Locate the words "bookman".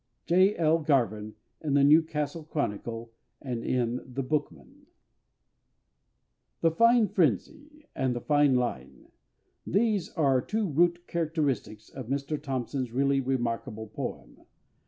4.23-4.87